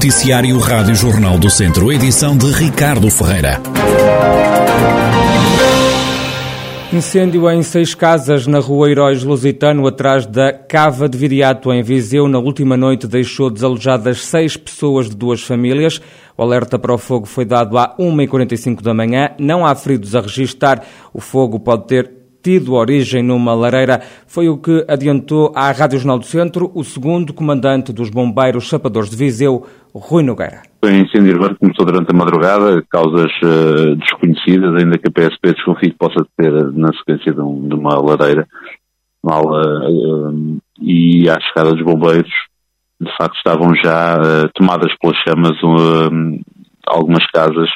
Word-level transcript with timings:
Noticiário 0.00 0.58
Rádio 0.58 0.94
Jornal 0.94 1.38
do 1.38 1.50
Centro, 1.50 1.92
edição 1.92 2.34
de 2.34 2.50
Ricardo 2.50 3.10
Ferreira. 3.10 3.60
Incêndio 6.90 7.50
em 7.50 7.62
seis 7.62 7.94
casas 7.94 8.46
na 8.46 8.60
rua 8.60 8.90
Heróis 8.90 9.22
Lusitano, 9.22 9.86
atrás 9.86 10.24
da 10.24 10.54
Cava 10.54 11.06
de 11.06 11.18
Viriato, 11.18 11.70
em 11.70 11.82
Viseu. 11.82 12.26
Na 12.28 12.38
última 12.38 12.78
noite 12.78 13.06
deixou 13.06 13.50
desalojadas 13.50 14.24
seis 14.24 14.56
pessoas 14.56 15.10
de 15.10 15.14
duas 15.14 15.42
famílias. 15.42 16.00
O 16.34 16.42
alerta 16.42 16.78
para 16.78 16.94
o 16.94 16.98
fogo 16.98 17.26
foi 17.26 17.44
dado 17.44 17.76
à 17.76 17.94
1h45 17.98 18.80
da 18.80 18.94
manhã. 18.94 19.32
Não 19.38 19.66
há 19.66 19.74
feridos 19.74 20.16
a 20.16 20.22
registrar. 20.22 20.82
O 21.12 21.20
fogo 21.20 21.60
pode 21.60 21.86
ter 21.86 22.19
tido 22.42 22.74
origem 22.74 23.22
numa 23.22 23.54
lareira, 23.54 24.00
foi 24.26 24.48
o 24.48 24.58
que 24.58 24.84
adiantou 24.88 25.52
à 25.54 25.70
Rádio 25.72 25.98
Jornal 25.98 26.18
do 26.18 26.24
Centro 26.24 26.70
o 26.74 26.82
segundo 26.82 27.32
comandante 27.32 27.92
dos 27.92 28.10
bombeiros 28.10 28.64
chapadores 28.64 29.10
de 29.10 29.16
Viseu, 29.16 29.66
Rui 29.94 30.22
Nogueira. 30.22 30.62
O 30.82 30.88
incêndio 30.88 31.34
urbano 31.34 31.56
começou 31.58 31.84
durante 31.84 32.10
a 32.10 32.16
madrugada, 32.16 32.82
causas 32.88 33.30
uh, 33.42 33.94
desconhecidas, 33.96 34.74
ainda 34.76 34.96
que 34.96 35.08
a 35.08 35.10
PSP 35.10 35.52
desconfie 35.52 35.90
que 35.90 35.98
possa 35.98 36.26
ter 36.36 36.50
na 36.72 36.88
sequência 36.94 37.32
de, 37.32 37.40
um, 37.40 37.68
de 37.68 37.74
uma 37.74 38.00
lareira. 38.00 38.46
Mal, 39.22 39.44
uh, 39.44 40.58
e 40.80 41.28
à 41.28 41.38
chegada 41.40 41.74
dos 41.74 41.84
bombeiros, 41.84 42.32
de 42.98 43.10
facto 43.18 43.36
estavam 43.36 43.74
já 43.74 44.16
uh, 44.16 44.48
tomadas 44.54 44.92
pelas 44.98 45.16
chamas 45.18 45.56
algumas 46.86 47.26
casas 47.30 47.68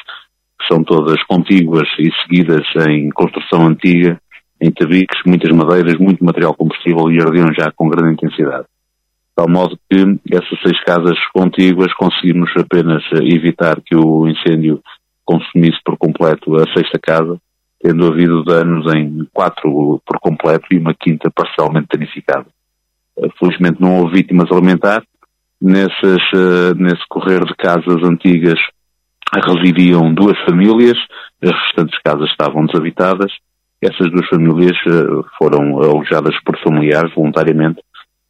que 0.59 0.67
são 0.73 0.83
todas 0.83 1.21
contíguas 1.23 1.87
e 1.99 2.09
seguidas 2.23 2.65
em 2.87 3.09
construção 3.11 3.67
antiga 3.67 4.19
em 4.61 4.71
tabiques, 4.71 5.19
muitas 5.25 5.55
madeiras, 5.55 5.97
muito 5.99 6.23
material 6.23 6.53
combustível 6.55 7.11
e 7.11 7.21
ardiam 7.21 7.53
já 7.53 7.71
com 7.71 7.89
grande 7.89 8.13
intensidade. 8.13 8.63
De 8.63 9.35
tal 9.35 9.49
modo 9.49 9.77
que 9.89 9.97
essas 10.31 10.59
seis 10.63 10.81
casas 10.83 11.17
contíguas 11.33 11.93
conseguimos 11.93 12.49
apenas 12.57 13.03
evitar 13.21 13.81
que 13.81 13.95
o 13.95 14.27
incêndio 14.27 14.81
consumisse 15.25 15.77
por 15.83 15.97
completo 15.97 16.55
a 16.55 16.63
sexta 16.73 16.97
casa, 16.99 17.37
tendo 17.81 18.07
havido 18.07 18.43
danos 18.43 18.93
em 18.95 19.27
quatro 19.33 20.01
por 20.05 20.19
completo 20.19 20.65
e 20.71 20.77
uma 20.77 20.93
quinta 20.93 21.29
parcialmente 21.29 21.87
danificada. 21.91 22.45
Felizmente 23.37 23.81
não 23.81 23.97
houve 23.97 24.15
vítimas 24.15 24.49
alimentares. 24.51 25.07
Nesses, 25.61 26.21
nesse 26.77 27.01
correr 27.09 27.43
de 27.43 27.55
casas 27.55 28.03
antigas 28.03 28.59
residiam 29.33 30.13
duas 30.13 30.37
famílias, 30.45 30.97
as 31.41 31.51
restantes 31.51 31.99
casas 32.03 32.29
estavam 32.29 32.65
desabitadas 32.65 33.31
essas 33.85 34.11
duas 34.11 34.27
famílias 34.27 34.77
uh, 34.87 35.25
foram 35.37 35.79
alojadas 35.79 36.35
por 36.43 36.57
familiares 36.61 37.13
voluntariamente 37.13 37.81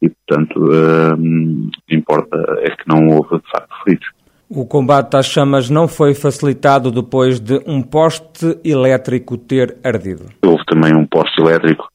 e, 0.02 0.10
portanto, 0.10 0.56
uh, 0.56 1.70
importa 1.90 2.36
é 2.60 2.70
que 2.70 2.86
não 2.86 3.08
houve, 3.08 3.36
de 3.36 3.50
facto, 3.50 3.74
feridos. 3.84 4.06
O 4.48 4.64
combate 4.64 5.16
às 5.16 5.26
chamas 5.26 5.68
não 5.68 5.88
foi 5.88 6.14
facilitado 6.14 6.92
depois 6.92 7.40
de 7.40 7.60
um 7.66 7.82
poste 7.82 8.58
elétrico 8.64 9.36
ter 9.36 9.76
ardido. 9.82 10.26
Houve 10.44 10.64
também 10.66 10.94
um 10.94 11.04
poste 11.04 11.40
elétrico 11.40 11.88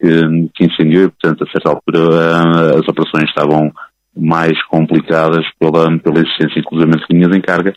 que, 0.00 0.48
que 0.54 0.64
incendiou 0.64 1.04
e, 1.04 1.08
portanto, 1.10 1.44
a 1.44 1.50
certa 1.50 1.70
altura 1.70 2.78
as 2.78 2.88
operações 2.88 3.28
estavam 3.28 3.70
mais 4.16 4.60
complicadas 4.64 5.44
pela, 5.58 5.98
pela 5.98 6.20
existência, 6.20 6.60
inclusive, 6.60 6.90
de 6.90 7.04
linhas 7.10 7.36
em 7.36 7.40
carga. 7.40 7.74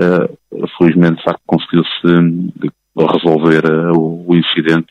Uh, 0.00 0.66
felizmente, 0.78 1.16
de 1.16 1.24
facto, 1.24 1.42
conseguiu-se 1.46 2.70
resolver 3.06 3.64
uh, 3.64 4.24
o, 4.26 4.34
incidente 4.34 4.86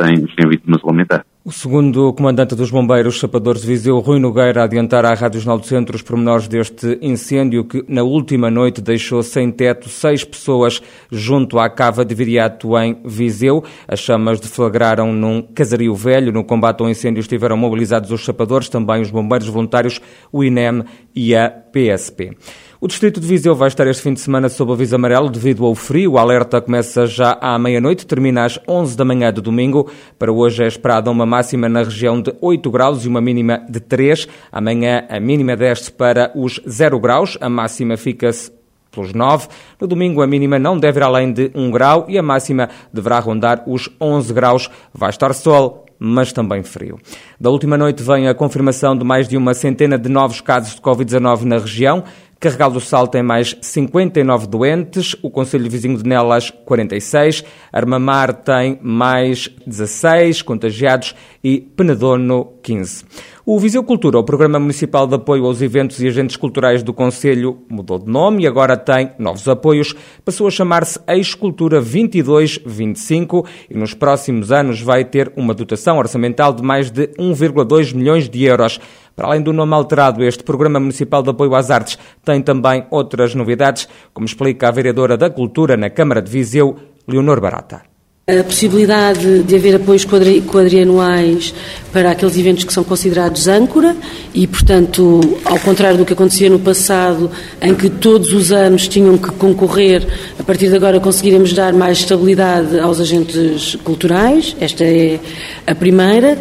sem, 0.00 0.16
sem 0.16 0.48
vítimas 0.48 0.82
lamentares. 0.82 1.24
O 1.44 1.50
segundo 1.50 2.12
comandante 2.12 2.54
dos 2.54 2.70
bombeiros 2.70 3.18
Chapadores 3.18 3.64
Viseu, 3.64 3.98
Rui 4.00 4.18
Nogueira, 4.18 4.64
adiantar 4.64 5.06
à 5.06 5.14
Rádio 5.14 5.40
Jornal 5.40 5.58
do 5.58 5.64
Centro 5.64 5.96
os 5.96 6.02
pormenores 6.02 6.46
deste 6.46 6.98
incêndio 7.00 7.64
que 7.64 7.82
na 7.88 8.02
última 8.02 8.50
noite 8.50 8.82
deixou 8.82 9.22
sem 9.22 9.50
teto 9.50 9.88
seis 9.88 10.22
pessoas 10.22 10.82
junto 11.10 11.58
à 11.58 11.70
cava 11.70 12.04
de 12.04 12.14
Viriato 12.14 12.76
em 12.76 13.00
Viseu. 13.02 13.64
As 13.88 14.00
chamas 14.00 14.40
deflagraram 14.40 15.10
num 15.10 15.40
casario 15.40 15.94
velho. 15.94 16.32
No 16.32 16.44
combate 16.44 16.82
ao 16.82 16.90
incêndio 16.90 17.20
estiveram 17.20 17.56
mobilizados 17.56 18.10
os 18.10 18.20
chapadores, 18.20 18.68
também 18.68 19.00
os 19.00 19.10
bombeiros 19.10 19.48
voluntários, 19.48 20.02
o 20.30 20.44
INEM 20.44 20.84
e 21.16 21.34
a 21.34 21.48
PSP. 21.48 22.36
O 22.80 22.86
distrito 22.86 23.18
de 23.18 23.26
Viseu 23.26 23.56
vai 23.56 23.66
estar 23.66 23.88
este 23.88 24.04
fim 24.04 24.14
de 24.14 24.20
semana 24.20 24.48
sob 24.48 24.70
aviso 24.70 24.94
amarelo 24.94 25.28
devido 25.28 25.66
ao 25.66 25.74
frio. 25.74 26.12
O 26.12 26.18
alerta 26.18 26.60
começa 26.60 27.08
já 27.08 27.36
à 27.40 27.58
meia-noite, 27.58 28.06
termina 28.06 28.44
às 28.44 28.56
11 28.68 28.96
da 28.96 29.04
manhã 29.04 29.32
de 29.32 29.40
domingo. 29.40 29.90
Para 30.16 30.32
hoje 30.32 30.62
é 30.62 30.68
esperada 30.68 31.10
uma 31.10 31.26
máxima 31.26 31.68
na 31.68 31.82
região 31.82 32.22
de 32.22 32.32
8 32.40 32.70
graus 32.70 33.04
e 33.04 33.08
uma 33.08 33.20
mínima 33.20 33.66
de 33.68 33.80
3. 33.80 34.28
Amanhã 34.52 35.04
a 35.08 35.18
mínima 35.18 35.56
desce 35.56 35.90
para 35.90 36.30
os 36.36 36.60
0 36.68 37.00
graus, 37.00 37.36
a 37.40 37.48
máxima 37.48 37.96
fica-se 37.96 38.52
pelos 38.92 39.12
9. 39.12 39.48
No 39.80 39.88
domingo, 39.88 40.22
a 40.22 40.26
mínima 40.28 40.56
não 40.56 40.78
deve 40.78 41.00
ir 41.00 41.02
além 41.02 41.32
de 41.32 41.50
1 41.56 41.72
grau 41.72 42.06
e 42.08 42.16
a 42.16 42.22
máxima 42.22 42.68
deverá 42.92 43.18
rondar 43.18 43.64
os 43.66 43.90
11 44.00 44.32
graus. 44.32 44.70
Vai 44.94 45.10
estar 45.10 45.34
sol, 45.34 45.84
mas 45.98 46.32
também 46.32 46.62
frio. 46.62 46.98
Da 47.40 47.50
última 47.50 47.76
noite 47.76 48.02
vem 48.02 48.28
a 48.28 48.34
confirmação 48.34 48.96
de 48.96 49.04
mais 49.04 49.26
de 49.26 49.36
uma 49.36 49.52
centena 49.52 49.98
de 49.98 50.08
novos 50.08 50.40
casos 50.40 50.76
de 50.76 50.80
Covid-19 50.80 51.42
na 51.42 51.58
região. 51.58 52.04
Carregal 52.40 52.70
do 52.70 52.80
Sal 52.80 53.08
tem 53.08 53.20
mais 53.20 53.56
59 53.60 54.46
doentes, 54.46 55.16
o 55.22 55.28
Conselho 55.28 55.68
Vizinho 55.68 55.98
de 55.98 56.08
Nelas 56.08 56.50
46, 56.50 57.44
Armamar 57.72 58.32
tem 58.32 58.78
mais 58.80 59.50
16 59.66 60.42
contagiados 60.42 61.16
e 61.42 61.60
Penedono 61.60 62.52
15. 62.62 63.04
O 63.44 63.58
Viseu 63.58 63.82
Cultura, 63.82 64.18
o 64.18 64.24
Programa 64.24 64.58
Municipal 64.60 65.06
de 65.06 65.14
Apoio 65.14 65.46
aos 65.46 65.62
Eventos 65.62 66.00
e 66.00 66.06
Agentes 66.06 66.36
Culturais 66.36 66.82
do 66.82 66.92
Conselho, 66.92 67.60
mudou 67.68 67.98
de 67.98 68.06
nome 68.06 68.44
e 68.44 68.46
agora 68.46 68.76
tem 68.76 69.10
novos 69.18 69.48
apoios. 69.48 69.94
Passou 70.24 70.46
a 70.46 70.50
chamar-se 70.50 71.00
Ex-Cultura 71.08 71.80
22-25 71.80 73.46
e 73.70 73.76
nos 73.76 73.94
próximos 73.94 74.52
anos 74.52 74.80
vai 74.82 75.04
ter 75.04 75.32
uma 75.34 75.54
dotação 75.54 75.96
orçamental 75.96 76.52
de 76.52 76.62
mais 76.62 76.90
de 76.90 77.08
1,2 77.18 77.94
milhões 77.94 78.28
de 78.28 78.44
euros. 78.44 78.78
Para 79.18 79.26
além 79.26 79.42
do 79.42 79.52
nome 79.52 79.74
alterado, 79.74 80.22
este 80.22 80.44
Programa 80.44 80.78
Municipal 80.78 81.24
de 81.24 81.30
Apoio 81.30 81.52
às 81.56 81.72
Artes 81.72 81.98
tem 82.24 82.40
também 82.40 82.86
outras 82.88 83.34
novidades, 83.34 83.88
como 84.14 84.24
explica 84.24 84.68
a 84.68 84.70
vereadora 84.70 85.16
da 85.16 85.28
Cultura 85.28 85.76
na 85.76 85.90
Câmara 85.90 86.22
de 86.22 86.30
Viseu, 86.30 86.76
Leonor 87.04 87.40
Barata. 87.40 87.82
A 88.28 88.44
possibilidade 88.44 89.42
de 89.42 89.56
haver 89.56 89.74
apoios 89.74 90.04
quadrianuais 90.04 91.52
para 91.92 92.12
aqueles 92.12 92.36
eventos 92.36 92.62
que 92.62 92.72
são 92.72 92.84
considerados 92.84 93.48
âncora 93.48 93.96
e, 94.32 94.46
portanto, 94.46 95.18
ao 95.44 95.58
contrário 95.58 95.98
do 95.98 96.04
que 96.04 96.12
acontecia 96.12 96.48
no 96.48 96.60
passado, 96.60 97.28
em 97.60 97.74
que 97.74 97.90
todos 97.90 98.32
os 98.32 98.52
anos 98.52 98.86
tinham 98.86 99.18
que 99.18 99.32
concorrer, 99.32 100.06
a 100.38 100.44
partir 100.44 100.68
de 100.68 100.76
agora 100.76 101.00
conseguiremos 101.00 101.52
dar 101.52 101.72
mais 101.72 101.98
estabilidade 101.98 102.78
aos 102.78 103.00
agentes 103.00 103.74
culturais. 103.82 104.54
Esta 104.60 104.84
é 104.84 105.18
a 105.66 105.74
primeira. 105.74 106.38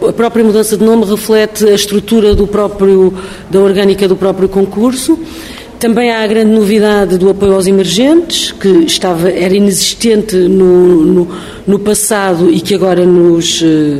A 0.00 0.12
própria 0.12 0.44
mudança 0.44 0.76
de 0.76 0.84
nome 0.84 1.04
reflete 1.04 1.66
a 1.66 1.74
estrutura 1.74 2.32
do 2.32 2.46
próprio, 2.46 3.12
da 3.50 3.58
orgânica 3.58 4.06
do 4.06 4.14
próprio 4.14 4.48
concurso. 4.48 5.18
Também 5.80 6.12
há 6.12 6.22
a 6.22 6.26
grande 6.26 6.52
novidade 6.52 7.18
do 7.18 7.28
apoio 7.28 7.54
aos 7.54 7.66
emergentes, 7.66 8.52
que 8.52 8.68
estava, 8.84 9.28
era 9.28 9.54
inexistente 9.54 10.36
no, 10.36 11.04
no, 11.04 11.28
no 11.66 11.78
passado 11.80 12.48
e 12.48 12.60
que 12.60 12.76
agora 12.76 13.04
nos 13.04 13.60
eh, 13.60 13.98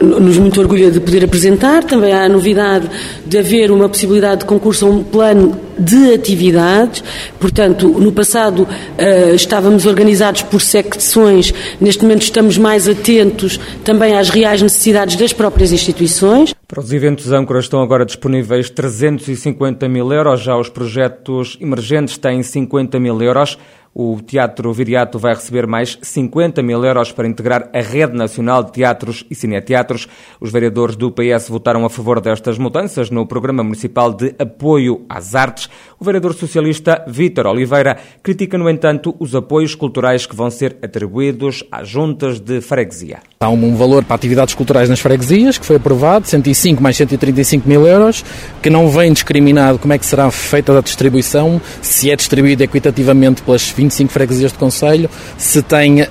nos 0.00 0.36
muito 0.36 0.60
orgulha 0.60 0.90
de 0.90 1.00
poder 1.00 1.24
apresentar. 1.24 1.84
Também 1.84 2.12
há 2.12 2.24
a 2.24 2.28
novidade 2.28 2.90
de 3.26 3.38
haver 3.38 3.70
uma 3.70 3.88
possibilidade 3.88 4.40
de 4.40 4.46
concurso 4.46 4.86
a 4.86 4.90
um 4.90 5.02
plano 5.02 5.63
de 5.78 6.14
atividades. 6.14 7.02
Portanto, 7.38 7.88
no 7.88 8.12
passado 8.12 8.62
uh, 8.62 9.34
estávamos 9.34 9.86
organizados 9.86 10.42
por 10.42 10.60
secções, 10.60 11.52
neste 11.80 12.02
momento 12.02 12.22
estamos 12.22 12.58
mais 12.58 12.88
atentos 12.88 13.58
também 13.84 14.16
às 14.16 14.28
reais 14.28 14.62
necessidades 14.62 15.16
das 15.16 15.32
próprias 15.32 15.72
instituições. 15.72 16.54
Para 16.66 16.80
os 16.80 16.92
eventos 16.92 17.30
âncoras 17.30 17.64
estão 17.64 17.82
agora 17.82 18.04
disponíveis 18.04 18.70
350 18.70 19.88
mil 19.88 20.12
euros, 20.12 20.40
já 20.40 20.56
os 20.56 20.68
projetos 20.68 21.56
emergentes 21.60 22.18
têm 22.18 22.42
50 22.42 22.98
mil 22.98 23.20
euros. 23.22 23.58
O 23.96 24.20
Teatro 24.20 24.72
Viriato 24.72 25.20
vai 25.20 25.34
receber 25.34 25.68
mais 25.68 25.96
50 26.02 26.60
mil 26.64 26.84
euros 26.84 27.12
para 27.12 27.28
integrar 27.28 27.70
a 27.72 27.80
Rede 27.80 28.16
Nacional 28.16 28.64
de 28.64 28.72
Teatros 28.72 29.24
e 29.30 29.36
Cineteatros. 29.36 30.08
Os 30.40 30.50
vereadores 30.50 30.96
do 30.96 31.12
PS 31.12 31.48
votaram 31.48 31.84
a 31.84 31.88
favor 31.88 32.20
destas 32.20 32.58
mudanças 32.58 33.08
no 33.08 33.24
Programa 33.24 33.62
Municipal 33.62 34.12
de 34.12 34.34
Apoio 34.36 35.04
às 35.08 35.36
Artes. 35.36 35.63
O 35.98 36.04
vereador 36.04 36.34
socialista 36.34 37.04
Vítor 37.06 37.46
Oliveira 37.46 37.96
critica, 38.22 38.58
no 38.58 38.68
entanto, 38.68 39.14
os 39.18 39.34
apoios 39.34 39.74
culturais 39.74 40.26
que 40.26 40.34
vão 40.34 40.50
ser 40.50 40.76
atribuídos 40.82 41.64
às 41.70 41.88
juntas 41.88 42.40
de 42.40 42.60
freguesia. 42.60 43.18
Há 43.40 43.48
um 43.48 43.76
valor 43.76 44.04
para 44.04 44.16
atividades 44.16 44.54
culturais 44.54 44.88
nas 44.88 45.00
freguesias 45.00 45.56
que 45.56 45.64
foi 45.64 45.76
aprovado, 45.76 46.26
105 46.26 46.82
mais 46.82 46.96
135 46.96 47.68
mil 47.68 47.86
euros, 47.86 48.24
que 48.60 48.68
não 48.68 48.88
vem 48.88 49.12
discriminado 49.12 49.78
como 49.78 49.92
é 49.92 49.98
que 49.98 50.06
será 50.06 50.30
feita 50.30 50.76
a 50.76 50.80
distribuição, 50.80 51.60
se 51.80 52.10
é 52.10 52.16
distribuído 52.16 52.62
equitativamente 52.62 53.42
pelas 53.42 53.70
20 53.70 53.84
25 53.84 54.12
freguesias 54.12 54.52
de 54.52 54.58
Conselho, 54.58 55.10
se 55.36 55.62
tem 55.62 56.02
uh, 56.02 56.06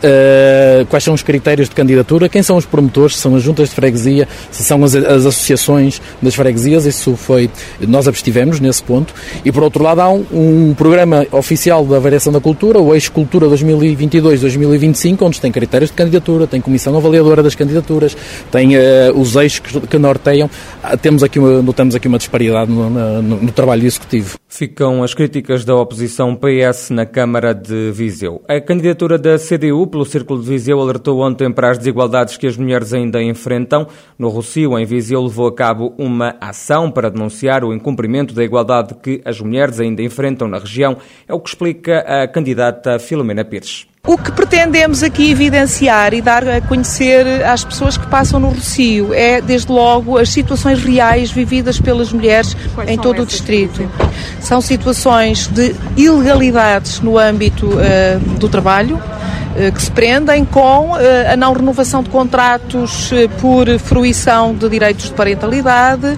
quais 0.89 1.03
são 1.03 1.13
os 1.13 1.21
critérios 1.21 1.69
de 1.69 1.75
candidatura, 1.75 2.29
quem 2.29 2.43
são 2.43 2.57
os 2.57 2.65
promotores, 2.65 3.15
se 3.15 3.21
são 3.21 3.35
as 3.35 3.43
juntas 3.43 3.69
de 3.69 3.75
freguesia, 3.75 4.27
se 4.51 4.63
são 4.63 4.83
as, 4.83 4.95
as 4.95 5.25
associações 5.25 6.01
das 6.21 6.35
freguesias, 6.35 6.85
isso 6.85 7.15
foi, 7.15 7.49
nós 7.81 8.07
abstivemos 8.07 8.59
nesse 8.59 8.83
ponto. 8.83 9.13
E 9.45 9.51
por 9.51 9.63
outro 9.63 9.83
lado 9.83 10.01
há 10.01 10.09
um, 10.09 10.25
um 10.31 10.73
programa 10.73 11.25
oficial 11.31 11.85
da 11.85 11.99
Variação 11.99 12.31
da 12.31 12.39
Cultura, 12.39 12.79
o 12.79 12.93
Eixo 12.93 13.11
Cultura 13.11 13.47
2022-2025, 13.47 15.21
onde 15.21 15.41
tem 15.41 15.51
critérios 15.51 15.89
de 15.89 15.97
candidatura, 15.97 16.47
tem 16.47 16.61
comissão 16.61 16.95
avaliadora 16.95 17.43
das 17.43 17.55
candidaturas, 17.55 18.15
tem 18.51 18.75
uh, 18.77 18.79
os 19.15 19.35
eixos 19.35 19.59
que, 19.59 19.79
que 19.81 19.97
norteiam. 19.97 20.49
Ah, 20.81 20.95
temos 20.95 21.23
aqui 21.23 21.39
uma, 21.39 21.61
notamos 21.61 21.95
aqui 21.95 22.07
uma 22.07 22.17
disparidade 22.17 22.71
no, 22.71 22.89
no, 22.89 23.21
no 23.21 23.51
trabalho 23.51 23.85
executivo. 23.85 24.37
Ficam 24.55 25.01
as 25.01 25.15
críticas 25.15 25.65
da 25.65 25.75
oposição 25.75 26.35
PS 26.35 26.91
na 26.91 27.07
Câmara 27.07 27.55
de 27.55 27.89
Viseu. 27.91 28.39
A 28.47 28.61
candidatura 28.61 29.17
da 29.17 29.35
CDU 29.39 29.87
pelo 29.87 30.05
Círculo 30.05 30.43
de 30.43 30.47
Viseu 30.47 30.79
alertou 30.79 31.21
ontem 31.21 31.51
para 31.51 31.71
as 31.71 31.79
desigualdades 31.79 32.37
que 32.37 32.45
as 32.45 32.55
mulheres 32.55 32.93
ainda 32.93 33.19
enfrentam. 33.19 33.87
No 34.15 34.29
Rocio, 34.29 34.77
em 34.77 34.85
Viseu, 34.85 35.23
levou 35.23 35.47
a 35.47 35.55
cabo 35.55 35.95
uma 35.97 36.35
ação 36.39 36.91
para 36.91 37.09
denunciar 37.09 37.63
o 37.63 37.73
incumprimento 37.73 38.35
da 38.35 38.43
igualdade 38.43 38.93
que 39.01 39.23
as 39.25 39.41
mulheres 39.41 39.79
ainda 39.79 40.03
enfrentam 40.03 40.47
na 40.47 40.59
região. 40.59 40.97
É 41.27 41.33
o 41.33 41.39
que 41.39 41.49
explica 41.49 42.01
a 42.01 42.27
candidata 42.27 42.99
Filomena 42.99 43.43
Pires. 43.43 43.87
O 44.05 44.17
que 44.17 44.33
pretendemos 44.33 45.01
aqui 45.01 45.31
evidenciar 45.31 46.13
e 46.13 46.21
dar 46.21 46.45
a 46.45 46.59
conhecer 46.59 47.25
às 47.45 47.63
pessoas 47.63 47.95
que 47.95 48.05
passam 48.05 48.37
no 48.37 48.49
Rocio 48.49 49.13
é, 49.13 49.39
desde 49.39 49.71
logo, 49.71 50.17
as 50.17 50.27
situações 50.27 50.83
reais 50.83 51.31
vividas 51.31 51.79
pelas 51.79 52.11
mulheres 52.11 52.53
Quais 52.75 52.89
em 52.89 52.97
todo 52.97 53.21
o 53.21 53.25
distrito. 53.25 53.89
São 54.39 54.61
situações 54.61 55.47
de 55.47 55.75
ilegalidades 55.95 56.99
no 56.99 57.17
âmbito 57.17 57.67
uh, 57.67 58.19
do 58.39 58.49
trabalho, 58.49 58.95
uh, 58.95 59.71
que 59.71 59.81
se 59.81 59.91
prendem 59.91 60.45
com 60.45 60.91
uh, 60.91 60.97
a 61.31 61.35
não 61.35 61.53
renovação 61.53 62.03
de 62.03 62.09
contratos 62.09 63.11
por 63.39 63.67
fruição 63.79 64.53
de 64.53 64.67
direitos 64.69 65.05
de 65.05 65.13
parentalidade, 65.13 66.17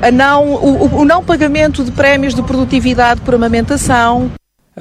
a 0.00 0.10
não, 0.10 0.46
o, 0.54 1.00
o 1.00 1.04
não 1.04 1.22
pagamento 1.22 1.84
de 1.84 1.90
prémios 1.90 2.34
de 2.34 2.42
produtividade 2.42 3.20
por 3.20 3.34
amamentação. 3.34 4.30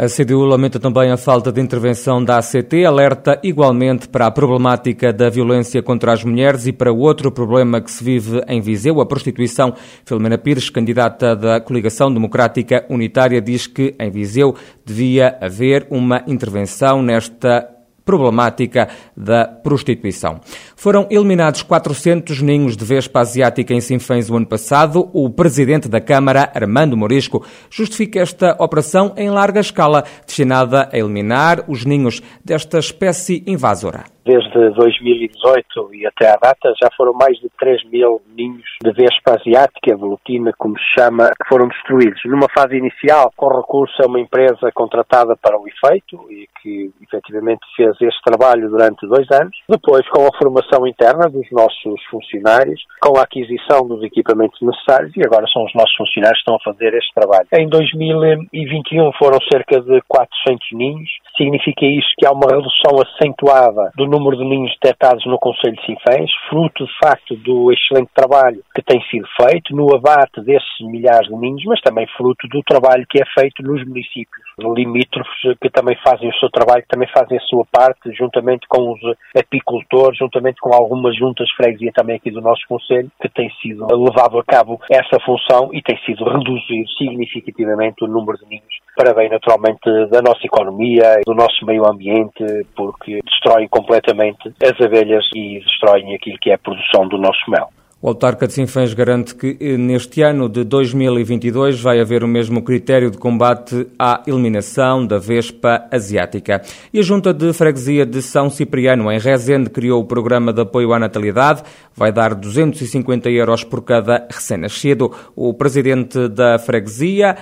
A 0.01 0.07
CDU 0.07 0.45
lamenta 0.45 0.79
também 0.79 1.11
a 1.11 1.17
falta 1.17 1.51
de 1.51 1.59
intervenção 1.59 2.23
da 2.23 2.37
ACT, 2.37 2.85
alerta 2.85 3.37
igualmente 3.43 4.07
para 4.07 4.27
a 4.27 4.31
problemática 4.31 5.11
da 5.11 5.29
violência 5.29 5.83
contra 5.83 6.13
as 6.13 6.23
mulheres 6.23 6.65
e 6.65 6.71
para 6.71 6.89
outro 6.89 7.29
problema 7.29 7.81
que 7.81 7.91
se 7.91 8.01
vive 8.01 8.41
em 8.47 8.61
Viseu, 8.61 9.01
a 9.01 9.05
prostituição. 9.05 9.73
Filomena 10.05 10.37
Pires, 10.37 10.69
candidata 10.69 11.35
da 11.35 11.59
Coligação 11.59 12.13
Democrática 12.13 12.85
Unitária, 12.89 13.41
diz 13.41 13.67
que 13.67 13.93
em 13.99 14.09
Viseu 14.09 14.55
devia 14.85 15.37
haver 15.41 15.85
uma 15.89 16.23
intervenção 16.25 17.01
nesta 17.01 17.78
problemática 18.09 18.89
da 19.15 19.45
prostituição. 19.45 20.41
Foram 20.75 21.05
eliminados 21.11 21.61
400 21.61 22.41
ninhos 22.41 22.75
de 22.75 22.83
vespa 22.83 23.19
asiática 23.19 23.71
em 23.71 23.79
Sinfãs 23.79 24.31
o 24.31 24.35
ano 24.35 24.47
passado. 24.47 25.07
O 25.13 25.29
presidente 25.29 25.87
da 25.87 26.01
Câmara, 26.01 26.51
Armando 26.55 26.97
Morisco, 26.97 27.45
justifica 27.69 28.19
esta 28.19 28.55
operação 28.57 29.13
em 29.15 29.29
larga 29.29 29.59
escala, 29.59 30.03
destinada 30.25 30.89
a 30.91 30.97
eliminar 30.97 31.63
os 31.67 31.85
ninhos 31.85 32.19
desta 32.43 32.79
espécie 32.79 33.43
invasora 33.45 34.05
desde 34.29 34.69
2018 34.75 35.95
e 35.95 36.05
até 36.05 36.29
à 36.29 36.35
data 36.35 36.71
já 36.79 36.87
foram 36.95 37.13
mais 37.13 37.35
de 37.39 37.49
3 37.57 37.83
mil 37.89 38.21
ninhos 38.37 38.69
de 38.83 38.91
vespa 38.91 39.33
asiática, 39.39 39.97
velutina, 39.97 40.53
como 40.55 40.77
se 40.77 40.85
chama, 40.95 41.29
que 41.29 41.49
foram 41.49 41.67
destruídos. 41.67 42.21
Numa 42.25 42.47
fase 42.55 42.77
inicial, 42.77 43.31
com 43.35 43.47
recurso 43.47 43.95
a 44.03 44.05
uma 44.05 44.19
empresa 44.19 44.69
contratada 44.71 45.35
para 45.35 45.59
o 45.59 45.65
efeito 45.67 46.27
e 46.29 46.47
que 46.61 46.91
efetivamente 47.01 47.61
fez 47.75 47.95
este 48.01 48.21
trabalho 48.23 48.69
durante 48.69 49.07
dois 49.07 49.25
anos. 49.31 49.57
Depois, 49.67 50.07
com 50.09 50.27
a 50.27 50.37
formação 50.37 50.85
interna 50.85 51.27
dos 51.27 51.49
nossos 51.51 51.99
funcionários, 52.11 52.83
com 53.01 53.17
a 53.17 53.23
aquisição 53.23 53.87
dos 53.87 54.03
equipamentos 54.03 54.59
necessários 54.61 55.11
e 55.17 55.21
agora 55.25 55.47
são 55.51 55.63
os 55.65 55.73
nossos 55.73 55.95
funcionários 55.95 56.37
que 56.37 56.51
estão 56.51 56.55
a 56.55 56.71
fazer 56.71 56.93
este 56.93 57.13
trabalho. 57.15 57.47
Em 57.57 57.67
2021 57.67 59.11
foram 59.17 59.39
cerca 59.51 59.81
de 59.81 60.01
400 60.07 60.67
ninhos. 60.73 61.09
Significa 61.35 61.85
isto 61.85 62.13
que 62.17 62.27
há 62.27 62.31
uma 62.31 62.47
redução 62.47 63.01
acentuada 63.01 63.91
do 63.95 64.05
número 64.05 64.18
número 64.19 64.37
de 64.37 64.43
ninhos 64.43 64.71
detectados 64.81 65.25
no 65.25 65.39
Conselho 65.39 65.75
de 65.75 65.85
Sinfãs, 65.85 66.29
fruto 66.49 66.85
de 66.85 66.91
facto 67.01 67.35
do 67.37 67.71
excelente 67.71 68.11
trabalho 68.13 68.61
que 68.75 68.81
tem 68.81 69.01
sido 69.09 69.25
feito 69.39 69.73
no 69.73 69.95
abate 69.95 70.41
desses 70.41 70.79
milhares 70.81 71.29
de 71.29 71.35
ninhos, 71.35 71.63
mas 71.65 71.79
também 71.81 72.05
fruto 72.17 72.47
do 72.49 72.61
trabalho 72.63 73.05
que 73.09 73.21
é 73.21 73.25
feito 73.39 73.63
nos 73.63 73.85
municípios. 73.87 74.43
Limítrofes 74.59 75.57
que 75.61 75.69
também 75.69 75.97
fazem 76.03 76.29
o 76.29 76.35
seu 76.35 76.49
trabalho, 76.49 76.81
que 76.81 76.89
também 76.89 77.07
fazem 77.07 77.37
a 77.37 77.41
sua 77.41 77.65
parte, 77.71 78.11
juntamente 78.11 78.67
com 78.67 78.91
os 78.91 78.99
apicultores, 79.35 80.17
juntamente 80.17 80.59
com 80.59 80.73
algumas 80.73 81.15
juntas 81.15 81.49
freguesia 81.55 81.91
também 81.93 82.17
aqui 82.17 82.29
do 82.29 82.41
nosso 82.41 82.61
Conselho, 82.67 83.09
que 83.21 83.29
tem 83.29 83.49
sido 83.61 83.87
levado 83.87 84.37
a 84.37 84.43
cabo 84.43 84.79
essa 84.91 85.17
função 85.23 85.69
e 85.73 85.81
tem 85.81 85.97
sido 86.05 86.25
reduzido 86.25 86.89
significativamente 86.97 88.03
o 88.03 88.07
número 88.07 88.37
de 88.37 88.45
ninhos 88.45 88.78
para 88.95 89.13
bem 89.13 89.29
naturalmente 89.29 89.89
da 90.11 90.21
nossa 90.21 90.45
economia, 90.45 91.21
do 91.25 91.33
nosso 91.33 91.65
meio 91.65 91.85
ambiente, 91.85 92.43
porque 92.75 93.19
destroem 93.25 93.67
completamente 93.67 94.53
as 94.61 94.79
abelhas 94.81 95.25
e 95.35 95.59
destroem 95.59 96.15
aquilo 96.15 96.37
que 96.39 96.51
é 96.51 96.55
a 96.55 96.59
produção 96.59 97.07
do 97.07 97.17
nosso 97.17 97.49
mel. 97.49 97.69
O 98.01 98.07
autarca 98.07 98.47
de 98.47 98.53
Sinfãs 98.53 98.93
garante 98.93 99.35
que 99.35 99.57
eh, 99.59 99.75
neste 99.75 100.21
ano 100.21 100.47
de 100.47 100.63
2022 100.63 101.81
vai 101.81 101.99
haver 101.99 102.23
o 102.23 102.29
mesmo 102.29 102.61
critério 102.63 103.11
de 103.11 103.17
combate 103.17 103.87
à 103.99 104.23
eliminação 104.25 105.05
da 105.05 105.17
vespa 105.17 105.85
asiática. 105.91 106.61
E 106.93 106.99
a 106.99 107.01
Junta 107.01 107.33
de 107.33 107.51
Freguesia 107.51 108.05
de 108.05 108.21
São 108.21 108.49
Cipriano, 108.49 109.11
em 109.11 109.19
Rezende, 109.19 109.69
criou 109.69 110.01
o 110.01 110.05
programa 110.05 110.53
de 110.53 110.61
apoio 110.61 110.93
à 110.93 110.99
natalidade. 110.99 111.61
Vai 111.93 112.09
dar 112.09 112.35
250 112.35 113.29
euros 113.31 113.65
por 113.65 113.83
cada 113.83 114.25
recém-nascido. 114.31 115.11
O 115.35 115.53
presidente 115.53 116.29
da 116.29 116.57
freguesia, 116.57 117.35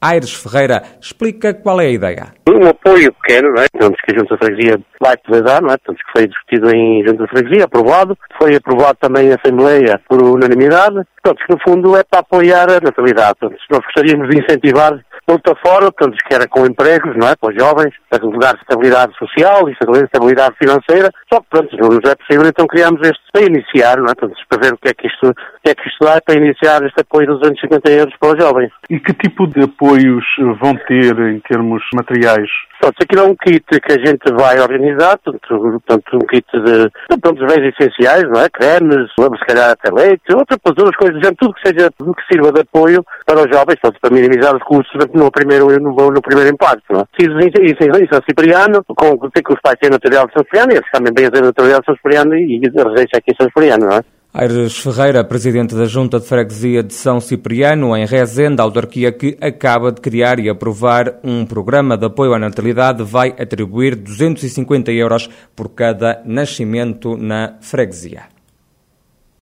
Aires 0.00 0.34
Ferreira 0.34 0.82
explica 1.00 1.54
qual 1.54 1.80
é 1.80 1.86
a 1.86 1.90
ideia. 1.90 2.26
Um 2.48 2.68
apoio 2.68 3.12
pequeno, 3.14 3.48
não 3.52 3.62
é? 3.62 3.66
Portanto, 3.70 3.96
que 4.04 4.14
a 4.14 4.18
Junta 4.18 4.34
de 4.34 4.44
Freguesia 4.44 4.80
vai 5.00 5.16
poder 5.16 5.42
dar, 5.42 5.60
não 5.62 5.70
é? 5.70 5.76
Portanto, 5.78 5.98
que 5.98 6.12
foi 6.12 6.28
discutido 6.28 6.70
em 6.70 7.04
Junta 7.06 7.24
de 7.24 7.30
Freguesia, 7.30 7.64
aprovado. 7.64 8.16
Foi 8.40 8.54
aprovado 8.54 8.98
também 9.00 9.28
em 9.28 9.34
Assembleia 9.34 10.00
por 10.08 10.22
unanimidade. 10.22 11.00
Portanto, 11.22 11.44
que 11.46 11.52
no 11.52 11.60
fundo 11.66 11.96
é 11.96 12.04
para 12.04 12.20
apoiar 12.20 12.70
a 12.70 12.80
natalidade. 12.80 13.34
Portanto, 13.40 13.60
nós 13.70 13.80
gostaríamos 13.84 14.28
de 14.28 14.40
incentivar 14.40 14.92
outra 15.26 15.54
fora, 15.56 15.90
portanto, 15.90 16.16
que 16.26 16.34
era 16.34 16.46
com 16.46 16.64
empregos, 16.64 17.16
não 17.16 17.28
é? 17.28 17.34
Para 17.34 17.50
os 17.50 17.60
jovens, 17.60 17.94
para 18.08 18.20
dar 18.38 18.54
estabilidade 18.54 19.12
social 19.18 19.68
e 19.68 19.72
estabilidade 19.72 20.54
financeira. 20.56 21.10
Só 21.32 21.40
que, 21.40 21.46
pronto, 21.50 21.76
não 21.76 22.10
é 22.10 22.14
possível, 22.14 22.46
então 22.46 22.66
criámos 22.66 23.00
este 23.02 23.20
para 23.32 23.42
iniciar, 23.42 23.96
não 23.98 24.06
é? 24.06 24.14
Portanto, 24.14 24.36
para 24.48 24.62
ver 24.62 24.74
o 24.74 24.78
que 24.78 24.88
é 24.88 24.94
que 24.94 25.06
isto, 25.06 25.28
o 25.28 25.34
que 25.62 25.70
é 25.70 25.74
que 25.74 25.88
isto 25.88 26.04
dá 26.04 26.20
para 26.20 26.36
iniciar 26.36 26.82
este 26.84 27.00
apoio 27.00 27.26
de 27.26 27.32
250 27.34 27.90
euros 27.90 28.14
para 28.18 28.32
os 28.32 28.42
jovens. 28.42 28.70
E 28.88 29.00
que 29.00 29.12
tipo 29.12 29.46
de 29.48 29.64
apoios 29.64 30.24
vão 30.60 30.74
ter 30.86 31.18
em 31.18 31.40
termos 31.40 31.82
materiais? 31.94 32.48
Pronto, 32.80 32.96
aquilo 33.02 33.22
é 33.22 33.24
um 33.24 33.36
kit 33.36 33.64
que 33.64 33.92
a 33.92 33.98
gente 33.98 34.32
vai 34.32 34.60
organizar, 34.60 35.18
portanto, 35.18 35.80
portanto 35.86 36.16
um 36.16 36.26
kit 36.26 36.46
de, 36.52 36.90
pronto, 37.20 37.40
de 37.40 37.46
bens 37.46 37.74
essenciais, 37.74 38.24
não 38.24 38.40
é? 38.40 38.48
Cremes, 38.48 39.10
se 39.16 39.46
calhar 39.46 39.70
até 39.70 39.90
leite, 39.90 40.22
outras, 40.32 40.60
outras 40.64 40.96
coisas, 40.96 41.20
tudo 41.38 41.54
que 41.54 41.68
seja, 41.68 41.90
tudo 41.98 42.14
que 42.14 42.22
sirva 42.30 42.52
de 42.52 42.60
apoio 42.60 43.04
para 43.26 43.40
os 43.40 43.50
jovens, 43.50 43.80
portanto, 43.80 43.98
para 44.00 44.14
minimizar 44.14 44.54
os 44.54 44.62
custos 44.62 44.94
no 45.12 45.30
primeiro, 45.32 45.66
no, 45.80 46.10
no 46.10 46.22
primeiro 46.22 46.50
impacto, 46.50 46.84
não 46.90 47.00
é? 47.00 47.04
Preciso 47.12 47.38
isso 47.40 47.82
em 47.82 48.08
São 48.12 48.22
Cipriano, 48.28 48.84
com, 48.84 49.16
tem 49.30 49.42
que 49.42 49.52
os 49.52 49.60
pais 49.60 49.76
têm 49.80 49.90
material 49.90 50.26
de 50.26 50.34
São 50.34 50.44
Cipriano, 50.44 50.72
e 50.72 50.76
eles 50.76 50.90
também 50.92 51.15
São 51.84 51.96
e, 52.34 52.56
a 52.56 52.84
residência 52.84 53.18
aqui 53.18 53.32
São 53.36 53.48
não 53.78 53.96
é? 53.96 54.02
Aires 54.38 54.76
Ferreira, 54.76 55.24
presidente 55.24 55.74
da 55.74 55.86
Junta 55.86 56.20
de 56.20 56.26
Freguesia 56.26 56.82
de 56.82 56.92
São 56.92 57.20
Cipriano, 57.20 57.96
em 57.96 58.04
Rezende, 58.04 58.60
a 58.60 58.64
autarquia 58.64 59.10
que 59.10 59.34
acaba 59.40 59.90
de 59.90 60.00
criar 60.02 60.38
e 60.38 60.50
aprovar 60.50 61.20
um 61.24 61.46
programa 61.46 61.96
de 61.96 62.04
apoio 62.04 62.34
à 62.34 62.38
natalidade, 62.38 63.02
vai 63.02 63.30
atribuir 63.30 63.96
250 63.96 64.92
euros 64.92 65.30
por 65.54 65.70
cada 65.70 66.20
nascimento 66.26 67.16
na 67.16 67.54
freguesia. 67.62 68.35